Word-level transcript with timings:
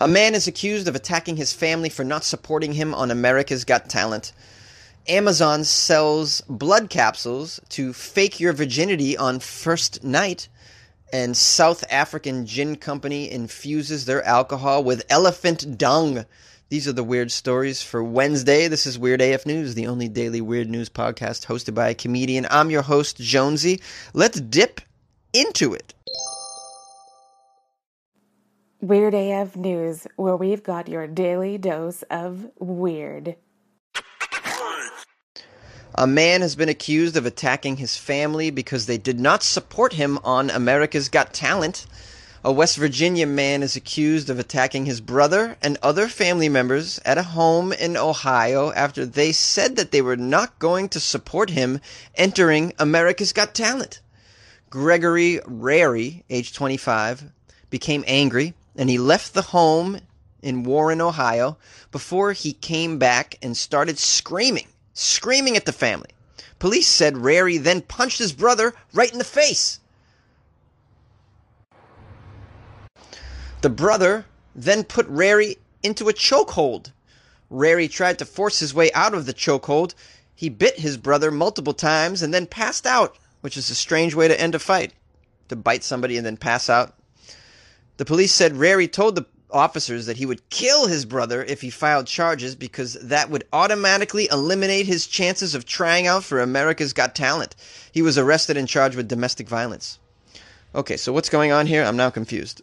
A 0.00 0.06
man 0.06 0.36
is 0.36 0.46
accused 0.46 0.86
of 0.86 0.94
attacking 0.94 1.38
his 1.38 1.52
family 1.52 1.88
for 1.88 2.04
not 2.04 2.22
supporting 2.22 2.74
him 2.74 2.94
on 2.94 3.10
America's 3.10 3.64
Got 3.64 3.88
Talent. 3.88 4.32
Amazon 5.08 5.64
sells 5.64 6.40
blood 6.42 6.88
capsules 6.88 7.58
to 7.70 7.92
fake 7.92 8.38
your 8.38 8.52
virginity 8.52 9.16
on 9.16 9.40
first 9.40 10.04
night. 10.04 10.48
And 11.12 11.36
South 11.36 11.82
African 11.90 12.46
gin 12.46 12.76
company 12.76 13.28
infuses 13.28 14.04
their 14.04 14.22
alcohol 14.22 14.84
with 14.84 15.04
elephant 15.10 15.76
dung. 15.76 16.26
These 16.68 16.86
are 16.86 16.92
the 16.92 17.02
weird 17.02 17.32
stories 17.32 17.82
for 17.82 18.04
Wednesday. 18.04 18.68
This 18.68 18.86
is 18.86 19.00
Weird 19.00 19.20
AF 19.20 19.46
News, 19.46 19.74
the 19.74 19.88
only 19.88 20.06
daily 20.06 20.40
weird 20.40 20.68
news 20.68 20.88
podcast 20.88 21.46
hosted 21.46 21.74
by 21.74 21.88
a 21.88 21.94
comedian. 21.94 22.46
I'm 22.50 22.70
your 22.70 22.82
host, 22.82 23.16
Jonesy. 23.16 23.80
Let's 24.12 24.40
dip 24.40 24.80
into 25.32 25.74
it. 25.74 25.94
Weird 28.80 29.12
AF 29.12 29.56
News, 29.56 30.06
where 30.14 30.36
we've 30.36 30.62
got 30.62 30.86
your 30.86 31.08
daily 31.08 31.58
dose 31.58 32.02
of 32.02 32.48
weird. 32.60 33.34
A 35.96 36.06
man 36.06 36.42
has 36.42 36.54
been 36.54 36.68
accused 36.68 37.16
of 37.16 37.26
attacking 37.26 37.78
his 37.78 37.96
family 37.96 38.50
because 38.52 38.86
they 38.86 38.96
did 38.96 39.18
not 39.18 39.42
support 39.42 39.94
him 39.94 40.20
on 40.22 40.48
America's 40.48 41.08
Got 41.08 41.34
Talent. 41.34 41.86
A 42.44 42.52
West 42.52 42.76
Virginia 42.76 43.26
man 43.26 43.64
is 43.64 43.74
accused 43.74 44.30
of 44.30 44.38
attacking 44.38 44.86
his 44.86 45.00
brother 45.00 45.56
and 45.60 45.76
other 45.82 46.06
family 46.06 46.48
members 46.48 47.00
at 47.04 47.18
a 47.18 47.24
home 47.24 47.72
in 47.72 47.96
Ohio 47.96 48.70
after 48.74 49.04
they 49.04 49.32
said 49.32 49.74
that 49.74 49.90
they 49.90 50.02
were 50.02 50.16
not 50.16 50.56
going 50.60 50.88
to 50.90 51.00
support 51.00 51.50
him 51.50 51.80
entering 52.14 52.72
America's 52.78 53.32
Got 53.32 53.56
Talent. 53.56 54.00
Gregory 54.70 55.40
Rary, 55.46 56.22
age 56.30 56.54
25, 56.54 57.32
became 57.70 58.04
angry 58.06 58.54
and 58.78 58.88
he 58.88 58.96
left 58.96 59.34
the 59.34 59.42
home 59.42 60.00
in 60.40 60.62
Warren, 60.62 61.02
Ohio, 61.02 61.58
before 61.90 62.32
he 62.32 62.52
came 62.54 62.98
back 62.98 63.36
and 63.42 63.56
started 63.56 63.98
screaming 63.98 64.68
screaming 64.98 65.56
at 65.56 65.64
the 65.64 65.72
family. 65.72 66.10
Police 66.58 66.88
said 66.88 67.18
Rary 67.18 67.56
then 67.56 67.82
punched 67.82 68.18
his 68.18 68.32
brother 68.32 68.74
right 68.92 69.12
in 69.12 69.18
the 69.18 69.24
face. 69.24 69.78
The 73.60 73.70
brother 73.70 74.26
then 74.56 74.82
put 74.82 75.06
Rary 75.06 75.58
into 75.84 76.08
a 76.08 76.12
chokehold. 76.12 76.92
Rary 77.48 77.86
tried 77.86 78.18
to 78.18 78.24
force 78.24 78.58
his 78.58 78.74
way 78.74 78.92
out 78.92 79.14
of 79.14 79.26
the 79.26 79.32
chokehold. 79.32 79.94
He 80.34 80.48
bit 80.48 80.80
his 80.80 80.96
brother 80.96 81.30
multiple 81.30 81.74
times 81.74 82.22
and 82.22 82.34
then 82.34 82.46
passed 82.46 82.86
out, 82.86 83.16
which 83.40 83.56
is 83.56 83.70
a 83.70 83.74
strange 83.74 84.14
way 84.14 84.26
to 84.26 84.40
end 84.40 84.54
a 84.54 84.58
fight 84.58 84.94
to 85.48 85.56
bite 85.56 85.84
somebody 85.84 86.16
and 86.16 86.26
then 86.26 86.36
pass 86.36 86.68
out. 86.68 86.94
The 87.98 88.04
police 88.04 88.32
said 88.32 88.56
Rary 88.56 88.88
told 88.88 89.16
the 89.16 89.26
officers 89.50 90.06
that 90.06 90.16
he 90.16 90.26
would 90.26 90.48
kill 90.50 90.86
his 90.86 91.04
brother 91.04 91.42
if 91.42 91.60
he 91.60 91.70
filed 91.70 92.06
charges 92.06 92.54
because 92.54 92.94
that 92.94 93.28
would 93.28 93.44
automatically 93.52 94.28
eliminate 94.30 94.86
his 94.86 95.06
chances 95.06 95.54
of 95.54 95.66
trying 95.66 96.06
out 96.06 96.22
for 96.22 96.40
America's 96.40 96.92
Got 96.92 97.14
Talent. 97.14 97.56
He 97.92 98.02
was 98.02 98.16
arrested 98.16 98.56
and 98.56 98.68
charged 98.68 98.96
with 98.96 99.08
domestic 99.08 99.48
violence. 99.48 99.98
Okay, 100.74 100.96
so 100.96 101.12
what's 101.12 101.28
going 101.28 101.50
on 101.50 101.66
here? 101.66 101.82
I'm 101.82 101.96
now 101.96 102.10
confused. 102.10 102.62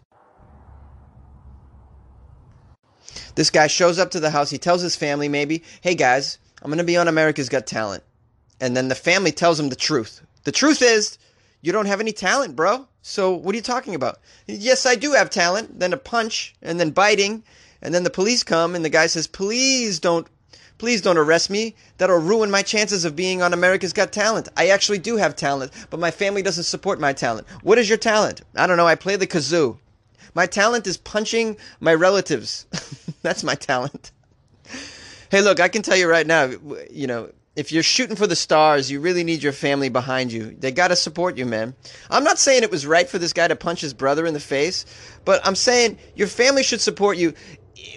This 3.36 3.50
guy 3.50 3.68
shows 3.68 4.00
up 4.00 4.12
to 4.12 4.20
the 4.22 4.30
house. 4.30 4.50
He 4.50 4.58
tells 4.58 4.82
his 4.82 4.96
family, 4.96 5.28
maybe, 5.28 5.64
hey 5.82 5.96
guys, 5.96 6.38
I'm 6.62 6.70
going 6.70 6.78
to 6.78 6.86
be 6.86 6.98
on 6.98 7.10
America's 7.10 7.50
Got 7.50 7.68
Talent. 7.68 8.04
And 8.62 8.78
then 8.78 8.88
the 8.88 8.96
family 8.96 9.34
tells 9.34 9.60
him 9.60 9.68
the 9.68 9.76
truth. 9.76 10.22
The 10.46 10.54
truth 10.54 10.82
is, 10.82 11.18
you 11.66 11.72
don't 11.72 11.88
have 11.88 12.00
any 12.00 12.12
talent, 12.12 12.56
bro. 12.56 12.88
So 13.02 13.34
what 13.34 13.54
are 13.54 13.56
you 13.56 13.64
talking 13.64 13.96
about? 13.96 14.20
Yes, 14.46 14.86
I 14.86 14.94
do 14.94 15.14
have 15.14 15.32
talent. 15.32 15.80
Then 15.80 15.94
a 15.94 15.98
punch, 15.98 16.54
and 16.62 16.80
then 16.80 16.92
biting, 16.92 17.44
and 17.82 17.92
then 17.92 18.04
the 18.04 18.12
police 18.12 18.44
come, 18.44 18.76
and 18.76 18.86
the 18.86 18.90
guy 18.90 19.08
says, 19.08 19.26
"Please 19.26 20.00
don't, 20.00 20.28
please 20.78 21.02
don't 21.02 21.18
arrest 21.18 21.50
me. 21.50 21.76
That'll 21.98 22.20
ruin 22.20 22.52
my 22.52 22.62
chances 22.62 23.04
of 23.04 23.16
being 23.16 23.42
on 23.42 23.52
America's 23.52 23.94
Got 23.94 24.12
Talent. 24.12 24.48
I 24.56 24.68
actually 24.68 25.00
do 25.00 25.18
have 25.18 25.36
talent, 25.36 25.72
but 25.90 26.00
my 26.00 26.12
family 26.12 26.44
doesn't 26.44 26.66
support 26.66 27.00
my 27.00 27.14
talent. 27.14 27.48
What 27.64 27.80
is 27.80 27.90
your 27.90 27.98
talent? 27.98 28.42
I 28.56 28.68
don't 28.68 28.78
know. 28.78 28.88
I 28.88 28.94
play 28.94 29.16
the 29.16 29.26
kazoo. 29.26 29.80
My 30.36 30.46
talent 30.46 30.86
is 30.86 30.98
punching 30.98 31.58
my 31.80 31.96
relatives. 31.96 32.68
That's 33.24 33.44
my 33.44 33.56
talent. 33.56 34.12
Hey, 35.32 35.42
look, 35.42 35.60
I 35.60 35.70
can 35.70 35.82
tell 35.82 35.98
you 35.98 36.08
right 36.08 36.26
now. 36.26 36.52
You 36.92 37.08
know, 37.08 37.30
if 37.56 37.72
you're 37.72 37.84
shooting 37.84 38.16
for 38.16 38.28
the 38.28 38.36
stars, 38.36 38.92
you 38.92 39.00
really 39.00 39.24
need 39.24 39.42
your 39.42 39.54
family 39.54 39.90
behind 39.90 40.32
you. 40.32 40.56
They 40.60 40.72
got 40.72 40.90
to 40.90 40.96
support 40.96 41.38
you, 41.38 41.46
man. 41.46 41.74
I'm 42.10 42.24
not 42.24 42.38
saying 42.38 42.64
it 42.64 42.72
was 42.72 42.86
right 42.86 43.08
for 43.08 43.18
this 43.18 43.34
guy 43.34 43.48
to 43.48 43.56
punch 43.56 43.82
his 43.82 43.94
brother 43.94 44.26
in 44.26 44.34
the 44.34 44.40
face, 44.40 44.86
but 45.24 45.46
I'm 45.46 45.56
saying 45.56 45.98
your 46.16 46.28
family 46.28 46.64
should 46.64 46.82
support 46.82 47.18
you 47.18 47.34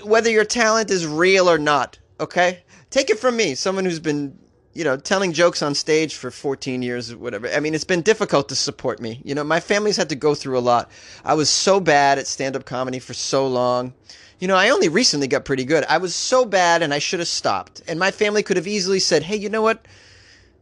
whether 0.02 0.30
your 0.30 0.44
talent 0.44 0.90
is 0.90 1.06
real 1.06 1.48
or 1.48 1.58
not, 1.58 1.98
okay? 2.20 2.62
Take 2.90 3.10
it 3.10 3.18
from 3.18 3.36
me, 3.36 3.54
someone 3.54 3.84
who's 3.84 4.00
been, 4.00 4.38
you 4.74 4.84
know, 4.84 4.96
telling 4.96 5.32
jokes 5.32 5.62
on 5.62 5.74
stage 5.74 6.14
for 6.14 6.30
14 6.30 6.82
years 6.82 7.10
or 7.10 7.18
whatever. 7.18 7.48
I 7.48 7.60
mean, 7.60 7.74
it's 7.74 7.84
been 7.84 8.02
difficult 8.02 8.48
to 8.50 8.54
support 8.54 9.00
me. 9.00 9.20
You 9.24 9.34
know, 9.34 9.44
my 9.44 9.60
family's 9.60 9.96
had 9.96 10.08
to 10.10 10.16
go 10.16 10.34
through 10.34 10.58
a 10.58 10.60
lot. 10.60 10.90
I 11.24 11.34
was 11.34 11.50
so 11.50 11.80
bad 11.80 12.18
at 12.18 12.26
stand-up 12.26 12.64
comedy 12.64 12.98
for 12.98 13.14
so 13.14 13.46
long. 13.46 13.94
You 14.38 14.46
know, 14.46 14.56
I 14.56 14.70
only 14.70 14.88
recently 14.88 15.26
got 15.26 15.44
pretty 15.44 15.64
good. 15.64 15.84
I 15.88 15.98
was 15.98 16.14
so 16.14 16.44
bad 16.44 16.82
and 16.82 16.94
I 16.94 17.00
should 17.00 17.18
have 17.18 17.28
stopped. 17.28 17.82
And 17.88 17.98
my 17.98 18.10
family 18.10 18.42
could 18.42 18.56
have 18.56 18.68
easily 18.68 19.00
said, 19.00 19.24
hey, 19.24 19.36
you 19.36 19.48
know 19.48 19.62
what? 19.62 19.86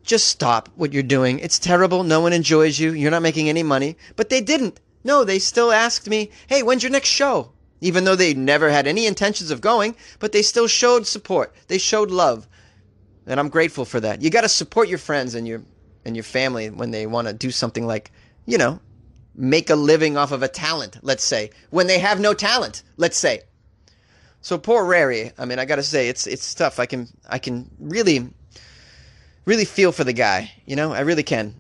Just 0.03 0.29
stop 0.29 0.71
what 0.77 0.93
you're 0.93 1.03
doing. 1.03 1.41
It's 1.41 1.59
terrible. 1.59 2.03
No 2.03 2.21
one 2.21 2.33
enjoys 2.33 2.79
you. 2.79 2.93
You're 2.93 3.11
not 3.11 3.23
making 3.23 3.49
any 3.49 3.63
money. 3.63 3.97
But 4.15 4.31
they 4.31 4.41
didn't. 4.41 4.81
No, 5.05 5.25
they 5.25 5.39
still 5.39 5.73
asked 5.73 6.09
me, 6.09 6.31
hey, 6.47 6.63
when's 6.63 6.83
your 6.83 6.93
next 6.93 7.09
show? 7.09 7.53
Even 7.81 8.05
though 8.05 8.17
they 8.17 8.33
never 8.33 8.71
had 8.71 8.87
any 8.87 9.07
intentions 9.07 9.51
of 9.51 9.61
going, 9.61 9.95
but 10.19 10.33
they 10.33 10.43
still 10.43 10.67
showed 10.67 11.07
support. 11.07 11.55
They 11.69 11.79
showed 11.79 12.11
love. 12.11 12.49
And 13.27 13.39
I'm 13.39 13.51
grateful 13.51 13.85
for 13.85 14.01
that. 14.01 14.23
You 14.23 14.31
got 14.31 14.41
to 14.43 14.49
support 14.49 14.89
your 14.89 14.99
friends 14.99 15.35
and 15.35 15.47
your 15.47 15.63
and 16.05 16.17
your 16.17 16.23
family 16.23 16.71
when 16.71 16.93
they 16.93 17.07
want 17.07 17.27
to 17.27 17.35
do 17.35 17.51
something 17.51 17.85
like, 17.85 18.13
you 18.47 18.57
know, 18.57 18.81
make 19.35 19.69
a 19.69 19.75
living 19.75 20.17
off 20.17 20.31
of 20.31 20.43
a 20.43 20.49
talent, 20.49 20.99
let's 21.03 21.25
say, 21.25 21.51
when 21.71 21.89
they 21.89 21.99
have 21.99 22.21
no 22.21 22.33
talent, 22.33 22.85
let's 22.97 23.19
say. 23.19 23.43
So 24.47 24.59
poor 24.59 24.85
Rary. 24.85 25.33
I 25.39 25.45
mean, 25.45 25.59
I 25.59 25.65
gotta 25.65 25.83
say, 25.83 26.09
it's 26.09 26.25
it's 26.29 26.55
tough. 26.55 26.79
I 26.79 26.87
can 26.87 27.09
I 27.29 27.41
can 27.41 27.69
really 27.81 28.29
really 29.45 29.65
feel 29.65 29.91
for 29.91 30.05
the 30.05 30.13
guy. 30.13 30.53
You 30.67 30.77
know, 30.77 30.93
I 30.93 31.01
really 31.01 31.25
can. 31.25 31.57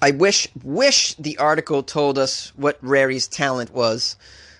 I 0.00 0.12
wish 0.12 0.46
wish 0.62 1.14
the 1.14 1.36
article 1.38 1.82
told 1.82 2.16
us 2.16 2.52
what 2.54 2.78
Rary's 2.80 3.26
talent 3.26 3.74
was, 3.74 4.14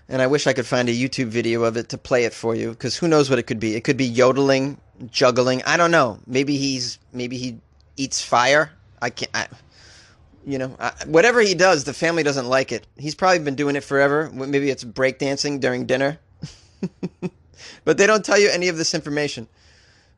and 0.08 0.20
I 0.20 0.26
wish 0.26 0.48
I 0.48 0.54
could 0.54 0.66
find 0.66 0.88
a 0.88 0.92
YouTube 0.92 1.28
video 1.28 1.62
of 1.62 1.76
it 1.76 1.88
to 1.90 1.98
play 1.98 2.24
it 2.24 2.34
for 2.34 2.56
you. 2.56 2.70
Because 2.70 2.96
who 2.96 3.06
knows 3.06 3.30
what 3.30 3.38
it 3.38 3.44
could 3.44 3.60
be? 3.60 3.76
It 3.76 3.84
could 3.84 3.96
be 3.96 4.06
yodeling, 4.06 4.76
juggling. 5.08 5.62
I 5.66 5.76
don't 5.76 5.92
know. 5.92 6.18
Maybe 6.26 6.56
he's 6.56 6.98
maybe 7.12 7.38
he 7.38 7.60
eats 7.96 8.20
fire. 8.20 8.72
I 9.00 9.10
can't. 9.10 9.30
I, 9.36 9.46
you 10.46 10.58
know, 10.58 10.76
I, 10.78 10.92
whatever 11.06 11.40
he 11.40 11.54
does, 11.54 11.84
the 11.84 11.92
family 11.92 12.22
doesn't 12.22 12.46
like 12.46 12.72
it. 12.72 12.86
He's 12.96 13.14
probably 13.14 13.40
been 13.40 13.54
doing 13.54 13.76
it 13.76 13.84
forever. 13.84 14.30
Maybe 14.32 14.70
it's 14.70 14.84
breakdancing 14.84 15.60
during 15.60 15.86
dinner. 15.86 16.18
but 17.84 17.98
they 17.98 18.06
don't 18.06 18.24
tell 18.24 18.38
you 18.38 18.48
any 18.50 18.68
of 18.68 18.76
this 18.76 18.94
information. 18.94 19.48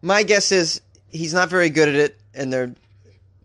My 0.00 0.22
guess 0.22 0.52
is 0.52 0.80
he's 1.10 1.34
not 1.34 1.48
very 1.48 1.70
good 1.70 1.88
at 1.88 1.94
it 1.94 2.18
and 2.34 2.52
they're 2.52 2.74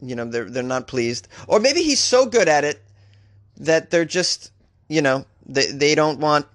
you 0.02 0.16
know, 0.16 0.26
they're 0.26 0.50
they're 0.50 0.64
not 0.64 0.88
pleased. 0.88 1.28
Or 1.48 1.60
maybe 1.60 1.82
he's 1.82 2.00
so 2.00 2.26
good 2.26 2.48
at 2.48 2.64
it 2.64 2.82
that 3.58 3.90
they're 3.90 4.06
just, 4.06 4.52
you 4.88 5.02
know, 5.02 5.26
they 5.46 5.68
they 5.68 5.96
don't 5.96 6.20
want 6.20 6.46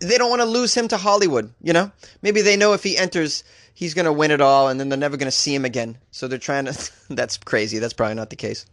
they 0.00 0.16
don't 0.16 0.30
want 0.30 0.42
to 0.42 0.46
lose 0.46 0.74
him 0.74 0.88
to 0.88 0.96
Hollywood, 0.96 1.52
you 1.60 1.72
know? 1.72 1.90
Maybe 2.22 2.40
they 2.40 2.56
know 2.56 2.72
if 2.72 2.82
he 2.82 2.96
enters 2.96 3.44
he's 3.74 3.94
going 3.94 4.06
to 4.06 4.12
win 4.12 4.30
it 4.30 4.40
all 4.40 4.68
and 4.68 4.80
then 4.80 4.88
they're 4.88 4.98
never 4.98 5.16
going 5.16 5.30
to 5.30 5.36
see 5.36 5.54
him 5.54 5.64
again. 5.64 5.98
So 6.10 6.28
they're 6.28 6.38
trying 6.38 6.66
to 6.66 6.90
that's 7.10 7.36
crazy. 7.36 7.78
That's 7.78 7.94
probably 7.94 8.14
not 8.14 8.30
the 8.30 8.36
case. 8.36 8.66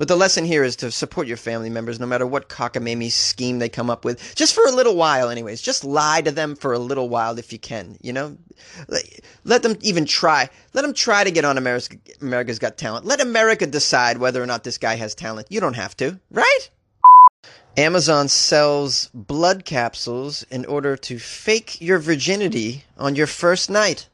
But 0.00 0.08
the 0.08 0.16
lesson 0.16 0.46
here 0.46 0.64
is 0.64 0.76
to 0.76 0.90
support 0.90 1.26
your 1.26 1.36
family 1.36 1.68
members 1.68 2.00
no 2.00 2.06
matter 2.06 2.26
what 2.26 2.48
cockamamie 2.48 3.12
scheme 3.12 3.58
they 3.58 3.68
come 3.68 3.90
up 3.90 4.02
with. 4.02 4.34
Just 4.34 4.54
for 4.54 4.64
a 4.64 4.72
little 4.72 4.96
while, 4.96 5.28
anyways. 5.28 5.60
Just 5.60 5.84
lie 5.84 6.22
to 6.22 6.30
them 6.30 6.56
for 6.56 6.72
a 6.72 6.78
little 6.78 7.10
while 7.10 7.38
if 7.38 7.52
you 7.52 7.58
can, 7.58 7.98
you 8.00 8.14
know? 8.14 8.38
Let 9.44 9.62
them 9.62 9.76
even 9.82 10.06
try. 10.06 10.48
Let 10.72 10.86
them 10.86 10.94
try 10.94 11.22
to 11.22 11.30
get 11.30 11.44
on 11.44 11.58
America's, 11.58 11.90
America's 12.22 12.58
Got 12.58 12.78
Talent. 12.78 13.04
Let 13.04 13.20
America 13.20 13.66
decide 13.66 14.16
whether 14.16 14.42
or 14.42 14.46
not 14.46 14.64
this 14.64 14.78
guy 14.78 14.94
has 14.94 15.14
talent. 15.14 15.48
You 15.50 15.60
don't 15.60 15.76
have 15.76 15.94
to, 15.98 16.18
right? 16.30 16.70
Amazon 17.76 18.28
sells 18.28 19.10
blood 19.12 19.66
capsules 19.66 20.44
in 20.44 20.64
order 20.64 20.96
to 20.96 21.18
fake 21.18 21.78
your 21.78 21.98
virginity 21.98 22.84
on 22.96 23.16
your 23.16 23.26
first 23.26 23.68
night. 23.68 24.08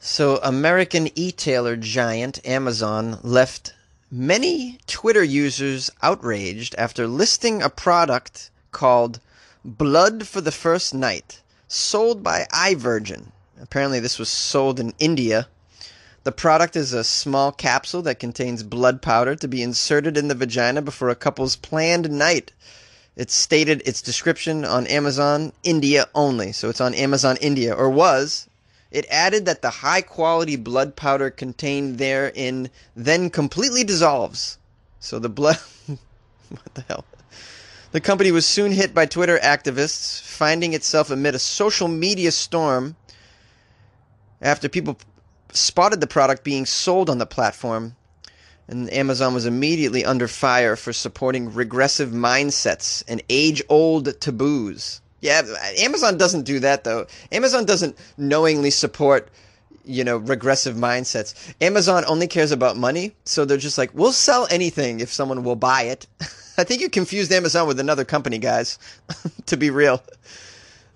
So, 0.00 0.40
American 0.42 1.16
e-tailer 1.16 1.76
giant 1.76 2.44
Amazon 2.44 3.20
left 3.22 3.74
Many 4.12 4.80
Twitter 4.88 5.22
users 5.22 5.88
outraged 6.02 6.74
after 6.76 7.06
listing 7.06 7.62
a 7.62 7.70
product 7.70 8.50
called 8.72 9.20
Blood 9.64 10.26
for 10.26 10.40
the 10.40 10.50
First 10.50 10.92
Night, 10.92 11.42
sold 11.68 12.20
by 12.20 12.48
iVirgin. 12.52 13.26
Apparently, 13.62 14.00
this 14.00 14.18
was 14.18 14.28
sold 14.28 14.80
in 14.80 14.94
India. 14.98 15.46
The 16.24 16.32
product 16.32 16.74
is 16.74 16.92
a 16.92 17.04
small 17.04 17.52
capsule 17.52 18.02
that 18.02 18.18
contains 18.18 18.64
blood 18.64 19.00
powder 19.00 19.36
to 19.36 19.46
be 19.46 19.62
inserted 19.62 20.16
in 20.16 20.26
the 20.26 20.34
vagina 20.34 20.82
before 20.82 21.10
a 21.10 21.14
couple's 21.14 21.54
planned 21.54 22.10
night. 22.10 22.50
It 23.14 23.30
stated 23.30 23.80
its 23.86 24.02
description 24.02 24.64
on 24.64 24.88
Amazon 24.88 25.52
India 25.62 26.08
only, 26.16 26.50
so 26.50 26.68
it's 26.68 26.80
on 26.80 26.94
Amazon 26.94 27.36
India, 27.40 27.72
or 27.72 27.88
was. 27.88 28.48
It 28.90 29.06
added 29.08 29.46
that 29.46 29.62
the 29.62 29.70
high 29.70 30.02
quality 30.02 30.56
blood 30.56 30.96
powder 30.96 31.30
contained 31.30 31.98
therein 31.98 32.70
then 32.96 33.30
completely 33.30 33.84
dissolves. 33.84 34.58
So 34.98 35.18
the 35.18 35.28
blood. 35.28 35.58
what 35.86 36.74
the 36.74 36.82
hell? 36.82 37.04
The 37.92 38.00
company 38.00 38.30
was 38.30 38.46
soon 38.46 38.72
hit 38.72 38.94
by 38.94 39.06
Twitter 39.06 39.38
activists, 39.38 40.20
finding 40.20 40.74
itself 40.74 41.10
amid 41.10 41.34
a 41.34 41.40
social 41.40 41.88
media 41.88 42.30
storm 42.30 42.96
after 44.40 44.68
people 44.68 44.98
spotted 45.52 46.00
the 46.00 46.06
product 46.06 46.44
being 46.44 46.66
sold 46.66 47.10
on 47.10 47.18
the 47.18 47.26
platform. 47.26 47.96
And 48.68 48.92
Amazon 48.92 49.34
was 49.34 49.46
immediately 49.46 50.04
under 50.04 50.28
fire 50.28 50.76
for 50.76 50.92
supporting 50.92 51.52
regressive 51.52 52.10
mindsets 52.10 53.02
and 53.08 53.22
age 53.28 53.62
old 53.68 54.20
taboos. 54.20 55.00
Yeah, 55.20 55.42
Amazon 55.78 56.16
doesn't 56.16 56.42
do 56.42 56.60
that 56.60 56.84
though. 56.84 57.06
Amazon 57.30 57.64
doesn't 57.64 57.96
knowingly 58.16 58.70
support, 58.70 59.28
you 59.84 60.02
know, 60.02 60.16
regressive 60.16 60.76
mindsets. 60.76 61.34
Amazon 61.60 62.04
only 62.06 62.26
cares 62.26 62.52
about 62.52 62.76
money, 62.76 63.12
so 63.24 63.44
they're 63.44 63.58
just 63.58 63.78
like, 63.78 63.90
we'll 63.92 64.12
sell 64.12 64.46
anything 64.50 65.00
if 65.00 65.12
someone 65.12 65.44
will 65.44 65.56
buy 65.56 65.82
it. 65.82 66.06
I 66.58 66.64
think 66.64 66.80
you 66.80 66.88
confused 66.90 67.32
Amazon 67.32 67.66
with 67.68 67.80
another 67.80 68.04
company, 68.04 68.38
guys. 68.38 68.78
to 69.46 69.56
be 69.56 69.70
real, 69.70 70.02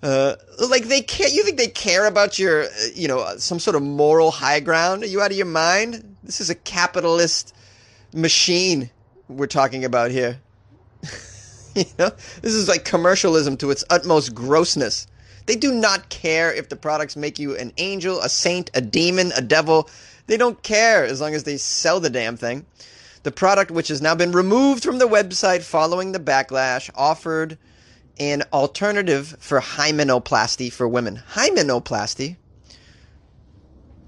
uh, 0.01 0.35
like 0.69 0.85
they 0.85 1.01
care. 1.01 1.27
You 1.27 1.43
think 1.43 1.57
they 1.57 1.67
care 1.67 2.05
about 2.05 2.37
your, 2.37 2.63
uh, 2.63 2.69
you 2.93 3.07
know, 3.07 3.37
some 3.37 3.59
sort 3.59 3.75
of 3.75 3.81
moral 3.81 4.31
high 4.31 4.59
ground? 4.59 5.03
Are 5.03 5.07
you 5.07 5.21
out 5.21 5.31
of 5.31 5.37
your 5.37 5.47
mind? 5.47 6.15
This 6.23 6.41
is 6.41 6.49
a 6.49 6.55
capitalist 6.55 7.55
machine 8.13 8.89
we're 9.27 9.47
talking 9.47 9.85
about 9.85 10.11
here. 10.11 10.39
you 11.85 11.85
know, 11.99 12.09
this 12.41 12.53
is 12.53 12.69
like 12.69 12.85
commercialism 12.85 13.57
to 13.57 13.69
its 13.69 13.83
utmost 13.89 14.33
grossness. 14.33 15.07
They 15.45 15.57
do 15.57 15.73
not 15.73 16.09
care 16.09 16.53
if 16.53 16.69
the 16.69 16.75
products 16.75 17.17
make 17.17 17.37
you 17.37 17.55
an 17.57 17.73
angel, 17.77 18.21
a 18.21 18.29
saint, 18.29 18.71
a 18.73 18.81
demon, 18.81 19.33
a 19.35 19.41
devil. 19.41 19.89
They 20.27 20.37
don't 20.37 20.61
care 20.63 21.03
as 21.03 21.19
long 21.19 21.35
as 21.35 21.43
they 21.43 21.57
sell 21.57 21.99
the 21.99 22.09
damn 22.09 22.37
thing. 22.37 22.65
The 23.23 23.31
product, 23.31 23.71
which 23.71 23.89
has 23.89 24.01
now 24.01 24.15
been 24.15 24.31
removed 24.31 24.83
from 24.83 24.99
the 24.99 25.07
website 25.07 25.63
following 25.63 26.13
the 26.13 26.19
backlash, 26.19 26.89
offered 26.95 27.57
an 28.19 28.43
alternative 28.53 29.35
for 29.39 29.59
hymenoplasty 29.59 30.71
for 30.71 30.87
women. 30.87 31.21
Hymenoplasty? 31.33 32.37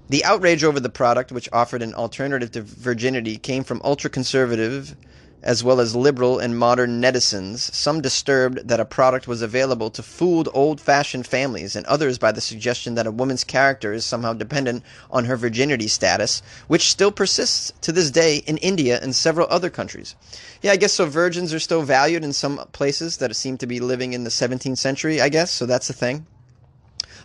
The 0.08 0.24
outrage 0.24 0.64
over 0.64 0.80
the 0.80 0.88
product, 0.88 1.30
which 1.32 1.50
offered 1.52 1.82
an 1.82 1.92
alternative 1.94 2.50
to 2.52 2.62
virginity, 2.62 3.36
came 3.36 3.62
from 3.62 3.82
ultra 3.84 4.08
conservative 4.08 4.96
as 5.42 5.62
well 5.62 5.80
as 5.80 5.94
liberal 5.94 6.38
and 6.38 6.58
modern 6.58 7.00
netizens, 7.00 7.58
some 7.72 8.00
disturbed 8.00 8.68
that 8.68 8.80
a 8.80 8.84
product 8.84 9.28
was 9.28 9.42
available 9.42 9.90
to 9.90 10.02
fooled 10.02 10.48
old 10.52 10.80
fashioned 10.80 11.26
families, 11.26 11.76
and 11.76 11.86
others 11.86 12.18
by 12.18 12.32
the 12.32 12.40
suggestion 12.40 12.94
that 12.94 13.06
a 13.06 13.10
woman's 13.10 13.44
character 13.44 13.92
is 13.92 14.04
somehow 14.04 14.32
dependent 14.32 14.82
on 15.10 15.24
her 15.24 15.36
virginity 15.36 15.88
status, 15.88 16.42
which 16.66 16.90
still 16.90 17.12
persists 17.12 17.72
to 17.80 17.92
this 17.92 18.10
day 18.10 18.38
in 18.46 18.56
India 18.58 18.98
and 19.00 19.14
several 19.14 19.46
other 19.50 19.70
countries. 19.70 20.16
Yeah, 20.62 20.72
I 20.72 20.76
guess 20.76 20.94
so. 20.94 21.06
Virgins 21.06 21.54
are 21.54 21.60
still 21.60 21.82
valued 21.82 22.24
in 22.24 22.32
some 22.32 22.58
places 22.72 23.18
that 23.18 23.34
seem 23.36 23.56
to 23.58 23.66
be 23.66 23.80
living 23.80 24.12
in 24.12 24.24
the 24.24 24.30
17th 24.30 24.78
century, 24.78 25.20
I 25.20 25.28
guess, 25.28 25.50
so 25.50 25.66
that's 25.66 25.90
a 25.90 25.94
thing. 25.94 26.26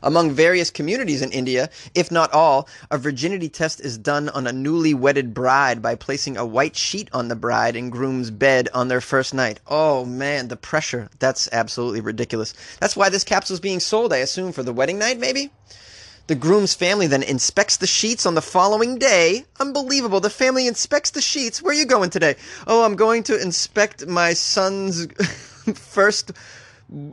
Among 0.03 0.31
various 0.31 0.69
communities 0.69 1.21
in 1.21 1.31
India, 1.31 1.69
if 1.95 2.11
not 2.11 2.33
all, 2.33 2.67
a 2.91 2.97
virginity 2.97 3.47
test 3.47 3.79
is 3.79 3.97
done 3.97 4.27
on 4.29 4.45
a 4.45 4.51
newly 4.51 4.93
wedded 4.93 5.33
bride 5.33 5.81
by 5.81 5.95
placing 5.95 6.35
a 6.35 6.45
white 6.45 6.75
sheet 6.75 7.07
on 7.13 7.29
the 7.29 7.37
bride 7.37 7.77
and 7.77 7.89
groom's 7.89 8.29
bed 8.29 8.67
on 8.73 8.89
their 8.89 8.99
first 8.99 9.33
night. 9.33 9.61
Oh 9.65 10.03
man, 10.03 10.49
the 10.49 10.57
pressure. 10.57 11.09
That's 11.19 11.47
absolutely 11.53 12.01
ridiculous. 12.01 12.53
That's 12.81 12.97
why 12.97 13.07
this 13.07 13.23
capsule 13.23 13.53
is 13.53 13.61
being 13.61 13.79
sold, 13.79 14.11
I 14.11 14.17
assume, 14.17 14.51
for 14.51 14.61
the 14.61 14.73
wedding 14.73 14.99
night, 14.99 15.19
maybe? 15.19 15.51
The 16.27 16.35
groom's 16.35 16.73
family 16.73 17.07
then 17.07 17.23
inspects 17.23 17.77
the 17.77 17.87
sheets 17.87 18.25
on 18.25 18.35
the 18.35 18.41
following 18.41 18.97
day. 18.97 19.45
Unbelievable. 19.59 20.19
The 20.19 20.29
family 20.29 20.67
inspects 20.67 21.11
the 21.11 21.21
sheets. 21.21 21.61
Where 21.61 21.71
are 21.71 21.77
you 21.77 21.85
going 21.85 22.09
today? 22.09 22.35
Oh, 22.67 22.83
I'm 22.83 22.95
going 22.95 23.23
to 23.23 23.41
inspect 23.41 24.07
my 24.07 24.33
son's 24.33 25.05
first 25.75 26.31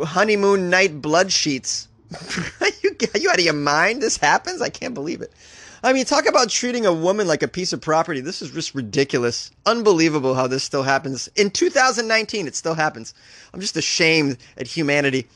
honeymoon 0.01 0.71
night 0.71 1.01
blood 1.01 1.33
sheets. 1.33 1.89
Are, 2.61 2.67
you, 2.83 2.97
are 3.15 3.19
you 3.19 3.31
out 3.31 3.39
of 3.39 3.45
your 3.45 3.55
mind? 3.55 4.03
This 4.03 4.17
happens? 4.17 4.61
I 4.63 4.69
can't 4.69 4.95
believe 4.95 5.23
it. 5.23 5.33
I 5.83 5.95
mean, 5.95 6.05
talk 6.05 6.27
about 6.27 6.51
treating 6.51 6.85
a 6.85 6.93
woman 6.93 7.27
like 7.27 7.43
a 7.43 7.49
piece 7.49 7.73
of 7.73 7.81
property. 7.81 8.21
This 8.21 8.43
is 8.43 8.51
just 8.51 8.75
ridiculous. 8.75 9.51
Unbelievable 9.65 10.35
how 10.35 10.47
this 10.47 10.63
still 10.63 10.83
happens. 10.83 11.29
In 11.37 11.51
2019, 11.51 12.47
it 12.47 12.55
still 12.55 12.75
happens. 12.75 13.15
I'm 13.55 13.61
just 13.61 13.79
ashamed 13.79 14.37
at 14.59 14.67
humanity. 14.67 15.27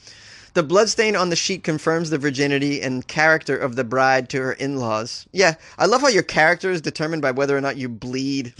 The 0.52 0.62
bloodstain 0.62 1.16
on 1.16 1.30
the 1.30 1.36
sheet 1.36 1.64
confirms 1.64 2.10
the 2.10 2.18
virginity 2.18 2.80
and 2.80 3.06
character 3.08 3.56
of 3.56 3.74
the 3.74 3.84
bride 3.84 4.28
to 4.30 4.40
her 4.40 4.52
in 4.52 4.76
laws. 4.76 5.26
Yeah, 5.32 5.54
I 5.78 5.86
love 5.86 6.02
how 6.02 6.08
your 6.08 6.22
character 6.22 6.70
is 6.70 6.80
determined 6.80 7.22
by 7.22 7.32
whether 7.32 7.56
or 7.56 7.60
not 7.60 7.76
you 7.76 7.88
bleed. 7.88 8.54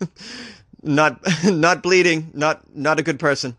not 0.82 1.20
not 1.44 1.82
bleeding, 1.82 2.30
not 2.32 2.62
not 2.76 3.00
a 3.00 3.02
good 3.02 3.18
person. 3.18 3.56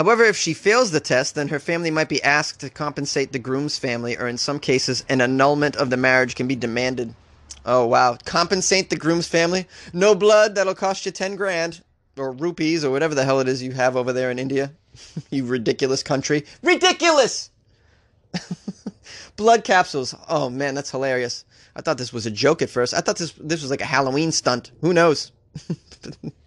However, 0.00 0.24
if 0.24 0.34
she 0.38 0.54
fails 0.54 0.92
the 0.92 0.98
test, 1.00 1.34
then 1.34 1.48
her 1.48 1.58
family 1.58 1.90
might 1.90 2.08
be 2.08 2.22
asked 2.22 2.60
to 2.60 2.70
compensate 2.70 3.32
the 3.32 3.38
groom's 3.38 3.76
family, 3.76 4.16
or 4.16 4.28
in 4.28 4.38
some 4.38 4.58
cases, 4.58 5.04
an 5.10 5.20
annulment 5.20 5.76
of 5.76 5.90
the 5.90 5.98
marriage 5.98 6.34
can 6.34 6.48
be 6.48 6.56
demanded. 6.56 7.14
Oh, 7.66 7.84
wow. 7.84 8.16
Compensate 8.24 8.88
the 8.88 8.96
groom's 8.96 9.28
family? 9.28 9.68
No 9.92 10.14
blood, 10.14 10.54
that'll 10.54 10.74
cost 10.74 11.04
you 11.04 11.12
10 11.12 11.36
grand. 11.36 11.82
Or 12.16 12.32
rupees, 12.32 12.82
or 12.82 12.90
whatever 12.90 13.14
the 13.14 13.26
hell 13.26 13.40
it 13.40 13.48
is 13.48 13.62
you 13.62 13.72
have 13.72 13.94
over 13.94 14.14
there 14.14 14.30
in 14.30 14.38
India. 14.38 14.72
you 15.30 15.44
ridiculous 15.44 16.02
country. 16.02 16.46
Ridiculous! 16.62 17.50
blood 19.36 19.64
capsules. 19.64 20.14
Oh, 20.30 20.48
man, 20.48 20.74
that's 20.74 20.92
hilarious. 20.92 21.44
I 21.76 21.82
thought 21.82 21.98
this 21.98 22.10
was 22.10 22.24
a 22.24 22.30
joke 22.30 22.62
at 22.62 22.70
first. 22.70 22.94
I 22.94 23.02
thought 23.02 23.18
this 23.18 23.32
this 23.32 23.60
was 23.60 23.70
like 23.70 23.82
a 23.82 23.84
Halloween 23.84 24.32
stunt. 24.32 24.72
Who 24.80 24.94
knows? 24.94 25.30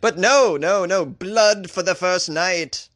But 0.00 0.18
no, 0.18 0.56
no, 0.56 0.84
no. 0.84 1.04
Blood 1.04 1.70
for 1.70 1.82
the 1.82 1.94
first 1.94 2.30
night. 2.30 2.88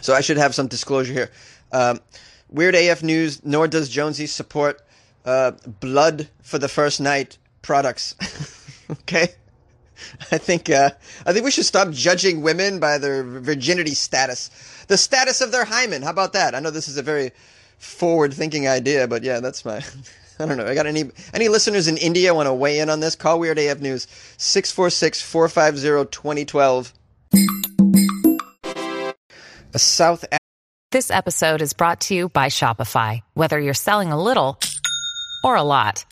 So 0.00 0.14
I 0.14 0.20
should 0.20 0.36
have 0.36 0.54
some 0.54 0.66
disclosure 0.66 1.12
here. 1.12 1.30
Um, 1.72 2.00
Weird 2.48 2.74
AF 2.74 3.02
News, 3.02 3.44
nor 3.44 3.66
does 3.66 3.88
Jonesy 3.88 4.26
support 4.26 4.82
uh, 5.24 5.52
blood 5.80 6.28
for 6.42 6.58
the 6.58 6.68
first 6.68 7.00
night 7.00 7.38
products. 7.62 8.14
okay? 8.90 9.28
I 10.30 10.38
think 10.38 10.68
uh, 10.68 10.90
I 11.24 11.32
think 11.32 11.44
we 11.44 11.50
should 11.50 11.64
stop 11.64 11.90
judging 11.90 12.42
women 12.42 12.80
by 12.80 12.98
their 12.98 13.22
virginity 13.22 13.94
status, 13.94 14.50
the 14.88 14.96
status 14.96 15.40
of 15.40 15.52
their 15.52 15.64
hymen. 15.64 16.02
How 16.02 16.10
about 16.10 16.32
that? 16.32 16.54
I 16.54 16.60
know 16.60 16.70
this 16.70 16.88
is 16.88 16.96
a 16.96 17.02
very 17.02 17.30
forward-thinking 17.78 18.66
idea, 18.66 19.06
but 19.06 19.22
yeah, 19.22 19.40
that's 19.40 19.64
my 19.64 19.82
I 20.38 20.46
don't 20.46 20.56
know. 20.56 20.66
I 20.66 20.74
got 20.74 20.86
any 20.86 21.04
any 21.34 21.48
listeners 21.48 21.88
in 21.88 21.96
India 21.96 22.34
want 22.34 22.46
to 22.46 22.54
weigh 22.54 22.78
in 22.78 22.90
on 22.90 23.00
this? 23.00 23.14
Call 23.14 23.38
Weird 23.38 23.58
AF 23.58 23.80
News 23.80 24.06
646-450-2012. 24.38 26.92
A 29.74 29.78
South 29.78 30.26
This 30.90 31.10
episode 31.10 31.62
is 31.62 31.72
brought 31.72 32.02
to 32.02 32.14
you 32.14 32.28
by 32.28 32.48
Shopify. 32.48 33.22
Whether 33.34 33.58
you're 33.58 33.72
selling 33.74 34.12
a 34.12 34.22
little 34.22 34.58
or 35.42 35.56
a 35.56 35.62
lot, 35.62 36.04